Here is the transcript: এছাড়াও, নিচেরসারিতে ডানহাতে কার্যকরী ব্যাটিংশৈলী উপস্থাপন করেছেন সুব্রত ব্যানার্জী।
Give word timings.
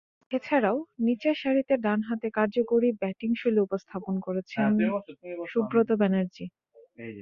এছাড়াও, 0.31 0.77
নিচেরসারিতে 0.99 1.73
ডানহাতে 1.85 2.27
কার্যকরী 2.37 2.89
ব্যাটিংশৈলী 3.01 3.59
উপস্থাপন 3.63 4.15
করেছেন 4.25 4.69
সুব্রত 5.51 5.89
ব্যানার্জী। 6.01 6.45